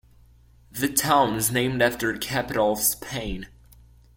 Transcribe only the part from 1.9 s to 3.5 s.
the capital of Spain.